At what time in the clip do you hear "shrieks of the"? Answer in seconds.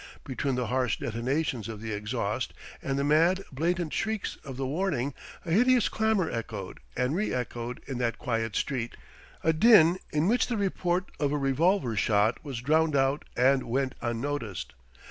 3.93-4.65